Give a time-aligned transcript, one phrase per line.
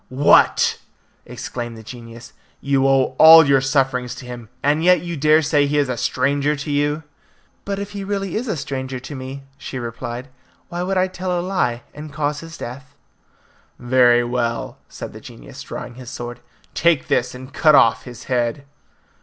[0.09, 0.79] "What!"
[1.27, 5.43] exclaimed the genius, "you owe all your sufferings to him, and yet you dare to
[5.43, 7.03] say he is a stranger to you!"
[7.65, 10.29] "But if he really is a stranger to me," she replied,
[10.69, 12.95] "why should I tell a lie and cause his death?"
[13.77, 16.39] "Very well," said the genius, drawing his sword,
[16.73, 18.65] "take this, and cut off his head."